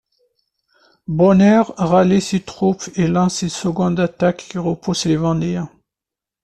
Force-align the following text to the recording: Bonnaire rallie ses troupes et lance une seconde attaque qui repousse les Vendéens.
Bonnaire 1.07 1.71
rallie 1.77 2.21
ses 2.21 2.39
troupes 2.39 2.89
et 2.95 3.05
lance 3.05 3.43
une 3.43 3.49
seconde 3.49 3.99
attaque 3.99 4.47
qui 4.49 4.57
repousse 4.57 5.05
les 5.05 5.15
Vendéens. 5.15 5.69